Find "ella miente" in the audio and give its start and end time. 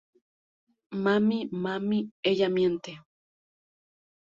2.23-3.01